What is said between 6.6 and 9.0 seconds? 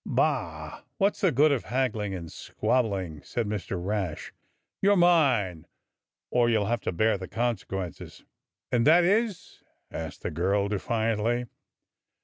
have to bear the consequences." "And